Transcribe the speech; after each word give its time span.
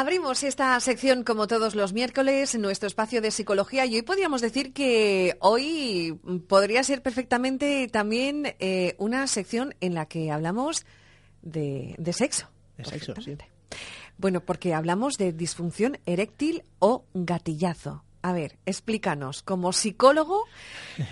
Abrimos 0.00 0.44
esta 0.44 0.78
sección 0.78 1.24
como 1.24 1.48
todos 1.48 1.74
los 1.74 1.92
miércoles 1.92 2.54
en 2.54 2.62
nuestro 2.62 2.86
espacio 2.86 3.20
de 3.20 3.32
psicología 3.32 3.84
y 3.84 3.96
hoy 3.96 4.02
podríamos 4.02 4.40
decir 4.40 4.72
que 4.72 5.36
hoy 5.40 6.16
podría 6.46 6.84
ser 6.84 7.02
perfectamente 7.02 7.88
también 7.88 8.54
eh, 8.60 8.94
una 8.98 9.26
sección 9.26 9.74
en 9.80 9.94
la 9.94 10.06
que 10.06 10.30
hablamos 10.30 10.86
de, 11.42 11.96
sexo. 12.12 12.46
De 12.76 12.84
sexo, 12.84 13.12
sí. 13.20 13.36
Bueno, 14.18 14.38
porque 14.40 14.72
hablamos 14.72 15.18
de 15.18 15.32
disfunción 15.32 15.98
eréctil 16.06 16.62
o 16.78 17.04
gatillazo. 17.12 18.04
A 18.28 18.34
ver, 18.34 18.58
explícanos, 18.66 19.40
como 19.40 19.72
psicólogo, 19.72 20.44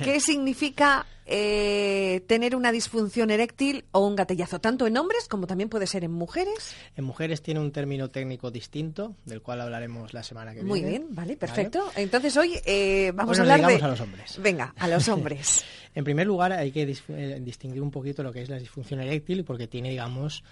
¿qué 0.05 0.21
significa 0.21 1.07
eh, 1.25 2.23
tener 2.27 2.55
una 2.55 2.71
disfunción 2.71 3.31
eréctil 3.31 3.87
o 3.93 4.07
un 4.07 4.17
gatillazo, 4.17 4.61
tanto 4.61 4.87
en 4.87 4.99
hombres 4.99 5.27
como 5.27 5.47
también 5.47 5.71
puede 5.71 5.87
ser 5.87 6.05
en 6.05 6.13
mujeres? 6.13 6.77
En 6.95 7.05
mujeres 7.05 7.41
tiene 7.41 7.61
un 7.61 7.73
término 7.73 8.11
técnico 8.11 8.51
distinto, 8.51 9.15
del 9.25 9.41
cual 9.41 9.63
hablaremos 9.63 10.13
la 10.13 10.23
semana 10.23 10.51
que 10.51 10.57
viene. 10.57 10.69
Muy 10.69 10.85
bien, 10.85 11.07
vale, 11.09 11.39
perfecto. 11.39 11.91
Entonces 11.97 12.37
hoy 12.37 12.61
eh, 12.67 13.13
vamos 13.15 13.39
a 13.39 13.43
hablar 13.43 13.67
de... 13.67 13.77
a 13.77 13.89
los 13.89 14.01
hombres. 14.03 14.39
Venga, 14.39 14.75
a 14.77 14.87
los 14.87 15.09
hombres. 15.09 15.65
en 15.95 16.05
primer 16.05 16.27
lugar, 16.27 16.53
hay 16.53 16.71
que 16.71 16.83
eh, 16.83 17.41
distinguir 17.41 17.81
un 17.81 17.91
poquito 17.91 18.23
lo 18.23 18.31
que 18.31 18.43
es 18.43 18.51
la 18.51 18.59
disfunción 18.59 19.01
eréctil, 19.01 19.43
porque 19.43 19.69
tiene, 19.69 19.89
digamos, 19.89 20.45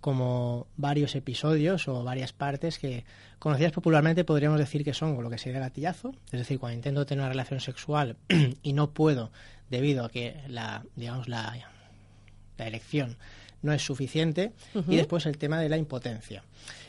como 0.00 0.66
varios 0.76 1.14
episodios 1.14 1.88
o 1.88 2.02
varias 2.04 2.32
partes 2.32 2.78
que 2.78 3.04
conocidas 3.38 3.72
popularmente 3.72 4.24
podríamos 4.24 4.58
decir 4.58 4.84
que 4.84 4.94
son 4.94 5.22
lo 5.22 5.30
que 5.30 5.38
sería 5.38 5.60
gatillazo, 5.60 6.14
es 6.32 6.40
decir, 6.40 6.58
cuando 6.58 6.76
intento 6.76 7.06
tener 7.06 7.22
una 7.22 7.30
relación 7.30 7.60
sexual 7.60 8.16
y 8.62 8.72
no 8.72 8.90
puedo 8.90 9.30
debido 9.68 10.04
a 10.04 10.10
que 10.10 10.36
la 10.48 10.84
digamos 10.96 11.28
la, 11.28 11.56
la 12.58 12.66
erección 12.66 13.16
no 13.62 13.72
es 13.72 13.82
suficiente 13.82 14.52
y 14.88 14.96
después 14.96 15.26
el 15.26 15.36
tema 15.36 15.60
de 15.60 15.68
la 15.68 15.76
impotencia 15.76 16.42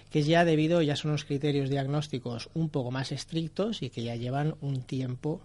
que 0.09 0.23
ya 0.23 0.45
debido 0.45 0.81
ya 0.81 0.95
son 0.95 1.11
unos 1.11 1.25
criterios 1.25 1.69
diagnósticos 1.69 2.49
un 2.53 2.69
poco 2.69 2.91
más 2.91 3.11
estrictos 3.11 3.81
y 3.81 3.89
que 3.89 4.03
ya 4.03 4.15
llevan 4.15 4.55
un 4.61 4.81
tiempo 4.83 5.41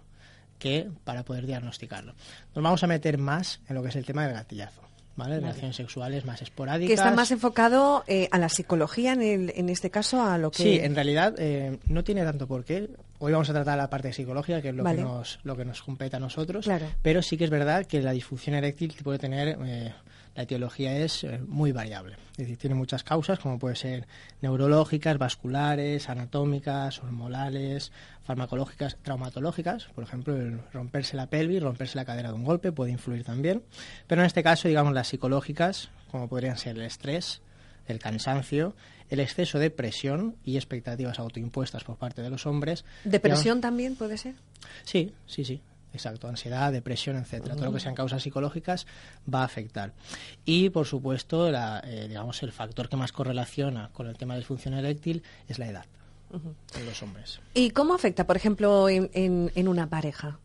que 0.59 0.89
para 1.03 1.23
poder 1.23 1.45
diagnosticarlo. 1.45 2.13
Nos 2.53 2.63
vamos 2.63 2.83
a 2.83 2.87
meter 2.87 3.17
más 3.17 3.61
en 3.69 3.75
lo 3.75 3.83
que 3.83 3.89
es 3.89 3.95
el 3.95 4.05
tema 4.05 4.25
del 4.25 4.33
gatillazo. 4.33 4.81
¿Vale? 5.17 5.39
Relaciones 5.39 5.75
sexuales 5.75 6.23
más 6.23 6.41
esporádicas. 6.41 6.87
Que 6.87 6.93
está 6.93 7.11
más 7.11 7.31
enfocado 7.31 8.03
eh, 8.07 8.29
a 8.31 8.37
la 8.37 8.47
psicología 8.47 9.13
en, 9.13 9.21
el, 9.21 9.53
en 9.55 9.67
este 9.69 9.89
caso, 9.89 10.23
a 10.23 10.37
lo 10.37 10.51
que... 10.51 10.63
Sí, 10.63 10.79
en 10.81 10.95
realidad 10.95 11.35
eh, 11.37 11.79
no 11.87 12.03
tiene 12.03 12.23
tanto 12.23 12.47
por 12.47 12.63
qué. 12.63 12.89
Hoy 13.19 13.31
vamos 13.31 13.49
a 13.49 13.53
tratar 13.53 13.77
la 13.77 13.89
parte 13.89 14.13
psicológica, 14.13 14.61
que 14.61 14.69
es 14.69 14.75
lo, 14.75 14.83
que, 14.83 14.93
nos, 14.93 15.39
lo 15.43 15.55
que 15.55 15.65
nos 15.65 15.81
compete 15.81 16.15
a 16.15 16.19
nosotros. 16.19 16.69
Pero 17.01 17.21
sí 17.21 17.37
que 17.37 17.45
es 17.45 17.49
verdad 17.49 17.85
que 17.85 18.01
la 18.01 18.11
disfunción 18.11 18.55
eréctil 18.55 18.95
puede 19.03 19.19
tener... 19.19 19.57
Eh, 19.65 19.93
la 20.37 20.43
etiología 20.43 20.95
es 20.99 21.25
muy 21.47 21.71
variable. 21.71 22.15
Es 22.33 22.37
decir, 22.37 22.57
tiene 22.57 22.75
muchas 22.75 23.03
causas, 23.03 23.39
como 23.39 23.57
puede 23.57 23.75
ser 23.75 24.05
neurológicas, 24.39 25.17
vasculares, 25.17 26.09
anatómicas, 26.09 26.99
hormonales, 26.99 27.91
farmacológicas, 28.23 28.97
traumatológicas. 29.01 29.85
Por 29.95 30.03
ejemplo, 30.03 30.35
el 30.35 30.59
romperse 30.71 31.17
la 31.17 31.25
pelvis, 31.25 31.63
romperse 31.63 31.97
la 31.97 32.05
cadera 32.05 32.29
de 32.29 32.35
un 32.35 32.43
golpe 32.43 32.71
puede 32.71 32.91
influir 32.91 33.23
también. 33.23 33.63
Pero 34.05 34.21
en 34.21 34.27
este 34.27 34.43
caso, 34.43 34.67
digamos, 34.67 34.93
las 34.93 35.07
psicológicas, 35.07 35.89
como 36.11 36.27
podrían 36.29 36.59
ser 36.59 36.75
el 36.75 36.83
estrés, 36.83 37.41
el 37.87 37.99
cansancio, 37.99 38.75
el 39.09 39.19
exceso 39.19 39.59
de 39.59 39.69
presión 39.69 40.35
y 40.43 40.55
expectativas 40.55 41.19
autoimpuestas 41.19 41.83
por 41.83 41.97
parte 41.97 42.21
de 42.21 42.29
los 42.29 42.45
hombres. 42.45 42.85
¿Depresión 43.03 43.61
también 43.61 43.95
puede 43.95 44.17
ser? 44.17 44.35
Sí, 44.83 45.13
sí, 45.25 45.45
sí. 45.45 45.61
Exacto, 45.93 46.27
ansiedad, 46.27 46.71
depresión, 46.71 47.15
etcétera. 47.15 47.55
Todo 47.55 47.65
lo 47.65 47.73
que 47.73 47.79
sean 47.79 47.95
causas 47.95 48.21
psicológicas 48.21 48.85
va 49.33 49.41
a 49.41 49.45
afectar. 49.45 49.93
Y, 50.45 50.69
por 50.69 50.85
supuesto, 50.85 51.49
eh, 51.49 52.07
digamos, 52.07 52.43
el 52.43 52.51
factor 52.51 52.89
que 52.89 52.97
más 52.97 53.11
correlaciona 53.11 53.89
con 53.93 54.07
el 54.07 54.17
tema 54.17 54.33
de 54.33 54.41
disfunción 54.41 54.73
eréctil 54.73 55.23
es 55.47 55.57
la 55.57 55.67
edad 55.67 55.85
de 56.75 56.83
los 56.83 57.01
hombres. 57.01 57.39
¿Y 57.53 57.71
cómo 57.71 57.93
afecta, 57.95 58.27
por 58.27 58.35
ejemplo, 58.35 58.89
en 58.89 59.67
una 59.67 59.89
pareja? 59.89 60.39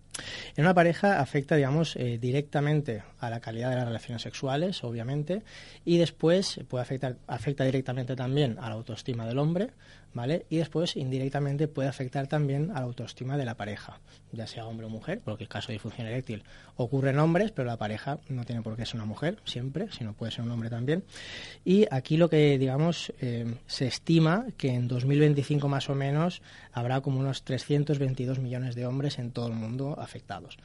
En 0.55 0.64
una 0.64 0.75
pareja 0.75 1.20
afecta, 1.20 1.56
digamos, 1.56 1.97
eh, 1.97 2.19
directamente 2.20 3.02
a 3.20 3.30
la 3.30 3.40
calidad 3.40 3.70
de 3.70 3.77
las 3.77 3.86
relaciones 3.86 4.23
sexuales, 4.23 4.85
obviamente, 4.85 5.42
y 5.85 5.96
después 5.96 6.61
puede 6.68 6.83
afectar, 6.83 7.17
afecta 7.27 7.64
directamente 7.64 8.14
también 8.17 8.58
a 8.61 8.68
la 8.68 8.74
autoestima 8.74 9.27
del 9.27 9.39
hombre, 9.39 9.70
¿vale? 10.14 10.46
Y 10.50 10.58
después 10.58 10.96
indirectamente 10.96 11.68
puede 11.68 11.89
afectar 11.89 12.27
también 12.27 12.70
a 12.70 12.74
la 12.74 12.83
autoestima 12.83 13.36
de 13.36 13.45
la 13.45 13.56
pareja, 13.56 14.00
ya 14.33 14.46
sea 14.46 14.67
hombre 14.67 14.86
o 14.86 14.89
mujer, 14.89 15.20
porque 15.24 15.45
el 15.45 15.48
caso 15.48 15.68
de 15.68 15.74
disfunción 15.74 16.06
eréctil 16.06 16.42
ocurre 16.77 17.11
en 17.11 17.18
hombres, 17.18 17.50
pero 17.52 17.67
la 17.67 17.77
pareja 17.77 18.18
no 18.28 18.45
tiene 18.45 18.62
por 18.62 18.77
qué 18.77 18.86
ser 18.86 18.96
una 18.96 19.05
mujer 19.05 19.39
siempre, 19.45 19.89
sino 19.90 20.12
puede 20.12 20.33
ser 20.33 20.45
un 20.45 20.50
hombre 20.50 20.70
también. 20.70 21.05
Y 21.64 21.86
aquí 21.90 22.17
lo 22.17 22.28
que, 22.28 22.58
digamos, 22.58 23.12
eh, 23.20 23.55
se 23.67 23.86
estima 23.86 24.46
que 24.56 24.74
en 24.74 24.89
2025 24.89 25.68
más 25.68 25.89
o 25.89 25.95
menos 25.95 26.42
habrá 26.73 27.00
como 27.00 27.20
unos 27.20 27.42
322 27.42 28.39
millones 28.39 28.74
de 28.74 28.86
hombres 28.86 29.18
en 29.18 29.30
todo 29.33 29.48
el 29.48 29.55
mundo 29.55 29.98
afectados. 29.98 30.58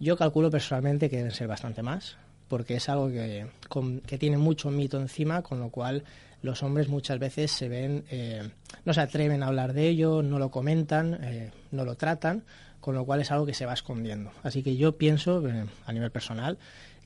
Yo 0.00 0.16
calculo 0.16 0.50
personalmente 0.50 1.08
que 1.08 1.18
deben 1.18 1.30
ser 1.30 1.46
bastante 1.46 1.82
más, 1.82 2.16
porque 2.48 2.76
es 2.76 2.88
algo 2.88 3.08
que, 3.08 3.46
que 4.06 4.18
tiene 4.18 4.38
mucho 4.38 4.70
mito 4.70 5.00
encima, 5.00 5.42
con 5.42 5.60
lo 5.60 5.70
cual 5.70 6.04
los 6.42 6.62
hombres 6.62 6.88
muchas 6.88 7.18
veces 7.18 7.50
se 7.50 7.68
ven, 7.68 8.04
eh, 8.10 8.50
no 8.84 8.92
se 8.92 9.00
atreven 9.00 9.42
a 9.42 9.46
hablar 9.46 9.72
de 9.72 9.88
ello, 9.88 10.22
no 10.22 10.38
lo 10.38 10.50
comentan, 10.50 11.18
eh, 11.22 11.50
no 11.70 11.84
lo 11.84 11.94
tratan, 11.94 12.44
con 12.84 12.94
lo 12.94 13.06
cual 13.06 13.22
es 13.22 13.30
algo 13.30 13.46
que 13.46 13.54
se 13.54 13.64
va 13.64 13.72
escondiendo. 13.72 14.30
Así 14.42 14.62
que 14.62 14.76
yo 14.76 14.98
pienso, 14.98 15.48
eh, 15.48 15.64
a 15.86 15.92
nivel 15.94 16.10
personal, 16.10 16.58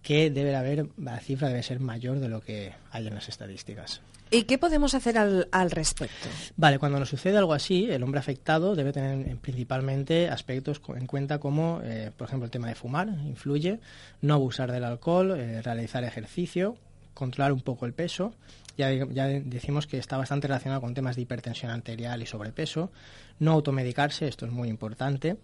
que 0.02 0.28
debe 0.28 0.56
haber, 0.56 0.88
la 0.96 1.20
cifra 1.20 1.46
debe 1.46 1.62
ser 1.62 1.78
mayor 1.78 2.18
de 2.18 2.28
lo 2.28 2.40
que 2.40 2.72
hay 2.90 3.06
en 3.06 3.14
las 3.14 3.28
estadísticas. 3.28 4.00
¿Y 4.32 4.42
qué 4.42 4.58
podemos 4.58 4.94
hacer 4.94 5.16
al, 5.18 5.46
al, 5.52 5.70
respecto? 5.70 6.28
Vale, 6.56 6.80
cuando 6.80 6.98
nos 6.98 7.08
sucede 7.08 7.38
algo 7.38 7.54
así, 7.54 7.88
el 7.88 8.02
hombre 8.02 8.18
afectado 8.18 8.74
debe 8.74 8.92
tener 8.92 9.36
principalmente 9.36 10.28
aspectos 10.28 10.82
en 10.96 11.06
cuenta 11.06 11.38
como, 11.38 11.80
por 12.16 12.26
ejemplo, 12.26 12.46
el 12.46 12.50
tema 12.50 12.66
de 12.66 12.74
fumar, 12.74 13.08
influye, 13.24 13.78
no 14.20 14.34
abusar 14.34 14.72
del 14.72 14.82
alcohol, 14.82 15.28
realizar 15.62 16.02
ejercicio, 16.02 16.76
controlar 17.14 17.52
un 17.52 17.60
poco 17.60 17.86
el 17.86 17.92
peso. 17.92 18.34
Ya, 18.78 18.92
ya, 18.92 19.26
decimos 19.26 19.88
que 19.88 19.98
está 19.98 20.16
bastante 20.16 20.46
relacionado 20.46 20.80
con 20.80 20.94
temas 20.94 21.16
de 21.16 21.22
hipertensión 21.22 21.72
arterial 21.72 22.22
y 22.22 22.26
sobrepeso. 22.26 22.92
No 23.40 23.50
automedicarse, 23.50 24.28
esto 24.28 24.46
es 24.46 24.52
muy 24.52 24.68
importante. 24.68 25.36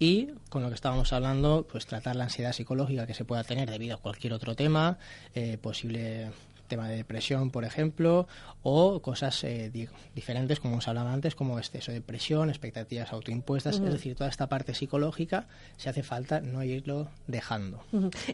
Y 0.00 0.30
con 0.48 0.64
lo 0.64 0.68
que 0.70 0.74
estábamos 0.74 1.12
hablando, 1.12 1.68
pues 1.70 1.86
tratar 1.86 2.16
la 2.16 2.24
ansiedad 2.24 2.52
psicológica 2.52 3.06
que 3.06 3.14
se 3.14 3.24
pueda 3.24 3.44
tener 3.44 3.70
debido 3.70 3.94
a 3.94 4.00
cualquier 4.00 4.32
otro 4.32 4.56
tema, 4.56 4.98
eh, 5.36 5.56
posible 5.56 6.30
tema 6.70 6.88
de 6.88 6.96
depresión, 6.96 7.50
por 7.50 7.66
ejemplo, 7.66 8.26
o 8.62 9.02
cosas 9.02 9.44
eh, 9.44 9.70
diferentes, 10.14 10.60
como 10.60 10.78
os 10.78 10.88
hablaba 10.88 11.12
antes, 11.12 11.34
como 11.34 11.58
exceso 11.58 11.92
de 11.92 12.00
presión, 12.00 12.48
expectativas 12.48 13.12
autoimpuestas, 13.12 13.76
es 13.76 13.92
decir, 13.92 14.16
toda 14.16 14.30
esta 14.30 14.48
parte 14.48 14.72
psicológica, 14.72 15.46
se 15.76 15.90
hace 15.90 16.02
falta 16.02 16.40
no 16.40 16.62
irlo 16.62 17.08
dejando. 17.26 17.84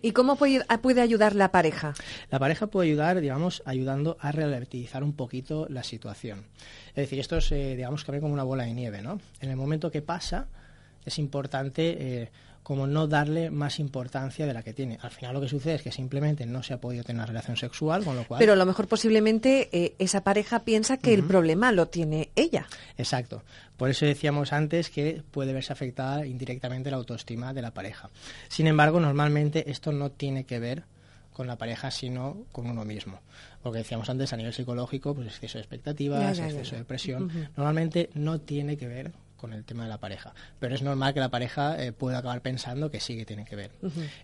¿Y 0.02 0.12
cómo 0.12 0.36
puede, 0.36 0.64
puede 0.80 1.00
ayudar 1.00 1.34
la 1.34 1.50
pareja? 1.50 1.94
La 2.30 2.38
pareja 2.38 2.68
puede 2.68 2.90
ayudar, 2.90 3.20
digamos, 3.20 3.62
ayudando 3.66 4.16
a 4.20 4.30
relativizar 4.30 5.02
un 5.02 5.14
poquito 5.14 5.66
la 5.68 5.82
situación. 5.82 6.44
Es 6.90 6.96
decir, 6.96 7.18
esto 7.18 7.38
es, 7.38 7.50
eh, 7.50 7.74
digamos, 7.74 8.04
que 8.04 8.12
ve 8.12 8.20
como 8.20 8.32
una 8.32 8.44
bola 8.44 8.64
de 8.64 8.74
nieve, 8.74 9.02
¿no? 9.02 9.20
En 9.40 9.50
el 9.50 9.56
momento 9.56 9.90
que 9.90 10.02
pasa, 10.02 10.46
es 11.06 11.18
importante 11.18 11.96
eh, 11.98 12.30
como 12.66 12.88
no 12.88 13.06
darle 13.06 13.48
más 13.48 13.78
importancia 13.78 14.44
de 14.44 14.52
la 14.52 14.60
que 14.64 14.72
tiene. 14.72 14.98
Al 15.00 15.12
final 15.12 15.34
lo 15.34 15.40
que 15.40 15.48
sucede 15.48 15.76
es 15.76 15.82
que 15.82 15.92
simplemente 15.92 16.46
no 16.46 16.64
se 16.64 16.74
ha 16.74 16.80
podido 16.80 17.04
tener 17.04 17.20
una 17.20 17.26
relación 17.26 17.56
sexual, 17.56 18.04
con 18.04 18.16
lo 18.16 18.26
cual... 18.26 18.40
Pero 18.40 18.54
a 18.54 18.56
lo 18.56 18.66
mejor 18.66 18.88
posiblemente 18.88 19.68
eh, 19.70 19.94
esa 20.00 20.24
pareja 20.24 20.64
piensa 20.64 20.96
que 20.96 21.14
el 21.14 21.22
problema 21.22 21.70
lo 21.70 21.86
tiene 21.86 22.30
ella. 22.34 22.66
Exacto. 22.98 23.44
Por 23.76 23.88
eso 23.88 24.04
decíamos 24.04 24.52
antes 24.52 24.90
que 24.90 25.22
puede 25.30 25.52
verse 25.52 25.72
afectada 25.72 26.26
indirectamente 26.26 26.90
la 26.90 26.96
autoestima 26.96 27.54
de 27.54 27.62
la 27.62 27.72
pareja. 27.72 28.10
Sin 28.48 28.66
embargo, 28.66 28.98
normalmente 28.98 29.70
esto 29.70 29.92
no 29.92 30.10
tiene 30.10 30.44
que 30.44 30.58
ver 30.58 30.82
con 31.32 31.46
la 31.46 31.56
pareja, 31.56 31.92
sino 31.92 32.46
con 32.50 32.66
uno 32.68 32.84
mismo. 32.84 33.20
Lo 33.62 33.70
que 33.70 33.78
decíamos 33.78 34.10
antes 34.10 34.32
a 34.32 34.36
nivel 34.36 34.52
psicológico, 34.52 35.14
pues 35.14 35.28
exceso 35.28 35.58
de 35.58 35.62
expectativas, 35.62 36.38
exceso 36.40 36.74
de 36.74 36.84
presión, 36.84 37.30
normalmente 37.56 38.10
no 38.14 38.40
tiene 38.40 38.76
que 38.76 38.88
ver 38.88 39.12
con 39.36 39.52
el 39.52 39.64
tema 39.64 39.84
de 39.84 39.88
la 39.88 39.98
pareja. 39.98 40.34
Pero 40.58 40.74
es 40.74 40.82
normal 40.82 41.14
que 41.14 41.20
la 41.20 41.28
pareja 41.28 41.82
eh, 41.82 41.92
pueda 41.92 42.18
acabar 42.18 42.40
pensando 42.40 42.90
que 42.90 43.00
sí 43.00 43.16
que 43.16 43.24
tiene 43.24 43.44
que 43.44 43.56
ver. 43.56 43.70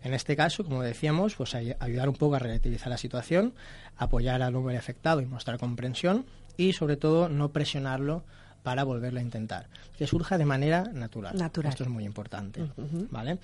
En 0.02 0.14
este 0.14 0.36
caso, 0.36 0.64
como 0.64 0.82
decíamos, 0.82 1.34
pues 1.36 1.54
ayudar 1.54 2.08
un 2.08 2.16
poco 2.16 2.36
a 2.36 2.38
relativizar 2.38 2.88
la 2.88 2.98
situación, 2.98 3.54
apoyar 3.96 4.42
al 4.42 4.54
hombre 4.56 4.76
afectado 4.76 5.20
y 5.20 5.26
mostrar 5.26 5.58
comprensión 5.58 6.26
y 6.56 6.72
sobre 6.72 6.96
todo 6.96 7.28
no 7.28 7.50
presionarlo 7.50 8.24
para 8.62 8.84
volverlo 8.84 9.18
a 9.18 9.22
intentar. 9.22 9.66
Que 9.96 10.06
surja 10.06 10.38
de 10.38 10.44
manera 10.44 10.84
natural. 10.92 11.36
natural. 11.36 11.70
Esto 11.70 11.84
es 11.84 11.90
muy 11.90 12.04
importante. 12.04 12.62
¿vale? 13.10 13.38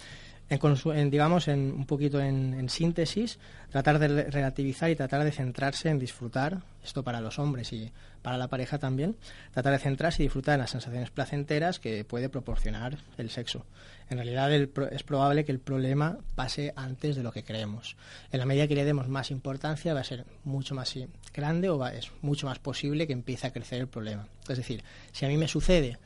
En, 0.51 1.11
digamos, 1.11 1.49
en, 1.49 1.73
un 1.73 1.87
poquito 1.87 2.21
en, 2.21 2.69
síntesis, 2.69 3.39
tratar 3.71 3.99
de 3.99 4.25
relativizar 4.31 4.91
y 4.91 4.97
tratar 4.97 5.25
de 5.25 5.33
centrarse 5.33 5.91
en 5.91 5.99
disfrutar, 5.99 6.63
esto 6.83 7.03
para 7.03 7.21
los 7.21 7.39
hombres 7.39 7.73
y 7.73 7.93
para 8.23 8.39
la 8.39 8.49
pareja 8.49 8.79
también, 8.79 9.17
tratar 9.53 9.73
de 9.73 9.79
centrarse 9.79 10.23
y 10.23 10.27
disfrutar 10.27 10.55
en 10.55 10.61
las 10.61 10.71
sensaciones 10.71 11.11
placenteras 11.11 11.79
que 11.79 12.05
puede 12.05 12.29
proporcionar 12.29 12.99
el 13.19 13.31
sexo. 13.31 13.67
En 14.09 14.17
realidad 14.17 14.51
es 14.53 15.03
probable 15.03 15.45
que 15.45 15.53
el 15.53 15.59
problema 15.59 16.17
pase 16.35 16.73
antes 16.77 17.15
de 17.15 17.23
lo 17.23 17.31
que 17.31 17.45
creemos. 17.45 17.97
En 18.33 18.39
la 18.39 18.47
medida 18.47 18.67
que 18.67 18.75
le 18.75 18.87
demos 18.87 19.09
más 19.09 19.31
importancia 19.31 19.93
va 19.93 20.01
a 20.01 20.05
ser 20.05 20.25
mucho 20.45 20.75
más 20.75 20.95
grande 21.35 21.69
o 21.69 21.87
es 21.87 22.11
mucho 22.23 22.47
más 22.47 22.59
posible 22.59 23.07
que 23.07 23.13
empiece 23.13 23.47
a 23.47 23.53
crecer 23.53 23.81
el 23.81 23.89
problema. 23.89 24.27
Es 24.49 24.57
decir, 24.57 24.83
si 25.13 25.27
a 25.27 25.29
mí 25.29 25.37
me 25.37 25.47
sucede 25.47 25.99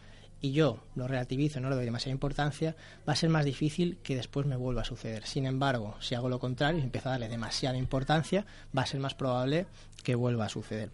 y 0.43 0.51
yo 0.53 0.81
lo 0.97 1.07
relativizo, 1.07 1.61
no 1.61 1.71
le 1.71 1.77
doy 1.77 1.85
demasiada 1.85 2.13
importancia, 2.13 2.75
va 3.09 3.13
a 3.13 3.17
ser 3.17 3.31
más 3.31 3.45
difícil 3.45 3.99
que 4.03 4.17
después 4.17 4.45
me 4.45 4.57
vuelva 4.57 4.83
a 4.83 4.85
suceder. 4.85 5.25
Sin 5.25 5.47
embargo, 5.47 5.95
si 6.01 6.17
hago 6.17 6.29
lo 6.29 6.41
contrario 6.41 6.81
y 6.81 6.83
empiezo 6.83 7.09
a 7.09 7.13
darle 7.13 7.29
demasiada 7.29 7.79
importancia, 7.79 8.45
va 8.77 8.83
a 8.83 8.87
ser 8.87 8.99
más 8.99 9.15
probable 9.15 9.67
que 10.03 10.17
vuelva 10.17 10.47
a 10.47 10.49
suceder. 10.49 10.91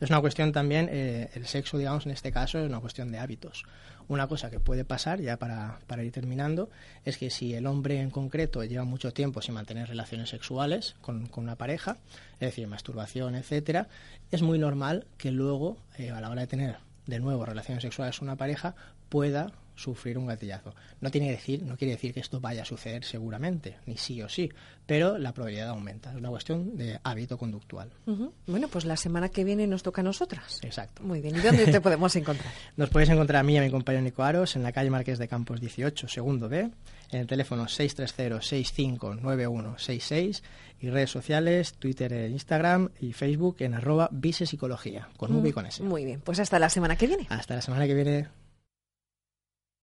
Es 0.00 0.10
una 0.10 0.20
cuestión 0.20 0.52
también, 0.52 0.88
eh, 0.92 1.30
el 1.34 1.46
sexo, 1.46 1.78
digamos, 1.78 2.04
en 2.04 2.12
este 2.12 2.30
caso, 2.30 2.58
es 2.58 2.68
una 2.68 2.80
cuestión 2.80 3.10
de 3.10 3.18
hábitos. 3.18 3.64
Una 4.08 4.26
cosa 4.26 4.50
que 4.50 4.60
puede 4.60 4.84
pasar, 4.84 5.20
ya 5.20 5.38
para, 5.38 5.78
para, 5.86 6.04
ir 6.04 6.12
terminando, 6.12 6.68
es 7.04 7.16
que 7.16 7.30
si 7.30 7.54
el 7.54 7.66
hombre 7.66 8.00
en 8.00 8.10
concreto 8.10 8.62
lleva 8.64 8.84
mucho 8.84 9.12
tiempo 9.14 9.40
sin 9.40 9.54
mantener 9.54 9.88
relaciones 9.88 10.28
sexuales 10.28 10.96
con, 11.00 11.26
con 11.26 11.44
una 11.44 11.56
pareja, 11.56 11.96
es 12.34 12.40
decir, 12.40 12.66
masturbación, 12.66 13.34
etcétera, 13.34 13.88
es 14.30 14.42
muy 14.42 14.58
normal 14.58 15.06
que 15.16 15.30
luego, 15.30 15.78
eh, 15.96 16.10
a 16.10 16.20
la 16.20 16.28
hora 16.28 16.42
de 16.42 16.48
tener 16.48 16.89
de 17.06 17.18
nuevo 17.20 17.44
relaciones 17.44 17.82
sexuales 17.82 18.20
una 18.20 18.36
pareja 18.36 18.74
pueda 19.08 19.52
sufrir 19.80 20.18
un 20.18 20.26
gatillazo. 20.26 20.74
No 21.00 21.10
tiene 21.10 21.28
que 21.28 21.32
decir, 21.32 21.62
no 21.62 21.76
quiere 21.76 21.92
decir 21.92 22.12
que 22.12 22.20
esto 22.20 22.40
vaya 22.40 22.62
a 22.62 22.64
suceder 22.64 23.04
seguramente, 23.04 23.78
ni 23.86 23.96
sí 23.96 24.20
o 24.22 24.28
sí, 24.28 24.50
pero 24.86 25.18
la 25.18 25.32
probabilidad 25.32 25.70
aumenta. 25.70 26.10
Es 26.10 26.16
una 26.16 26.28
cuestión 26.28 26.76
de 26.76 27.00
hábito 27.02 27.38
conductual. 27.38 27.90
Bueno, 28.46 28.68
pues 28.68 28.84
la 28.84 28.96
semana 28.96 29.30
que 29.30 29.42
viene 29.42 29.66
nos 29.66 29.82
toca 29.82 30.02
a 30.02 30.04
nosotras. 30.04 30.60
Exacto. 30.62 31.02
Muy 31.02 31.20
bien. 31.20 31.36
¿Y 31.36 31.40
dónde 31.40 31.66
te 31.66 31.80
podemos 31.80 32.14
encontrar? 32.16 32.52
Nos 32.76 32.90
puedes 32.90 33.08
encontrar 33.08 33.40
a 33.40 33.42
mí 33.42 33.54
y 33.54 33.58
a 33.58 33.62
mi 33.62 33.70
compañero 33.70 34.02
Nico 34.02 34.22
Aros 34.22 34.54
en 34.56 34.62
la 34.62 34.72
calle 34.72 34.90
Marqués 34.90 35.18
de 35.18 35.28
Campos 35.28 35.60
18, 35.60 36.08
segundo 36.08 36.48
B, 36.48 36.70
en 37.12 37.20
el 37.20 37.26
teléfono 37.26 37.66
630-659166 37.66 40.42
y 40.80 40.90
redes 40.90 41.10
sociales, 41.10 41.74
Twitter, 41.74 42.12
e 42.12 42.28
Instagram 42.28 42.90
y 43.00 43.12
Facebook 43.12 43.56
en 43.60 43.74
arroba 43.74 44.08
visepsicología, 44.12 45.08
con 45.16 45.34
V 45.34 45.48
y 45.48 45.52
con 45.52 45.66
S. 45.66 45.82
Muy 45.82 46.04
bien. 46.04 46.20
Pues 46.20 46.38
hasta 46.40 46.58
la 46.58 46.68
semana 46.70 46.96
que 46.96 47.06
viene. 47.06 47.26
Hasta 47.28 47.56
la 47.56 47.62
semana 47.62 47.86
que 47.86 47.94
viene. 47.94 48.28